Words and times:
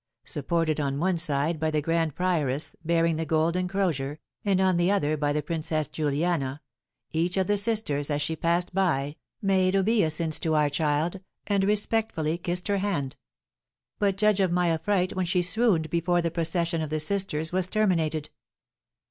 Supported 0.25 0.79
on 0.79 0.97
one 0.99 1.19
side 1.19 1.59
by 1.59 1.69
the 1.69 1.79
grand 1.79 2.15
prioress, 2.15 2.75
bearing 2.83 3.17
the 3.17 3.23
golden 3.25 3.67
crozier, 3.67 4.17
and 4.43 4.59
on 4.59 4.77
the 4.77 4.89
other 4.89 5.15
by 5.15 5.31
the 5.31 5.43
Princess 5.43 5.87
Juliana, 5.87 6.59
each 7.11 7.37
of 7.37 7.45
the 7.45 7.55
sisters, 7.55 8.09
as 8.09 8.19
she 8.19 8.35
passed 8.35 8.73
by, 8.73 9.15
made 9.43 9.75
obeisance 9.75 10.39
to 10.39 10.55
our 10.55 10.69
child, 10.71 11.19
and 11.45 11.63
respectfully 11.65 12.39
kissed 12.39 12.67
her 12.67 12.79
hand. 12.79 13.15
But 13.99 14.17
judge 14.17 14.39
of 14.39 14.51
my 14.51 14.69
affright 14.71 15.15
when 15.15 15.27
she 15.27 15.43
swooned 15.43 15.91
before 15.91 16.23
the 16.23 16.31
procession 16.31 16.81
of 16.81 16.89
the 16.89 16.99
sisters 16.99 17.51
was 17.51 17.67
terminated. 17.67 18.31